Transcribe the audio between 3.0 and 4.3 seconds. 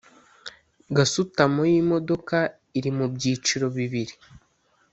byiciro bibiri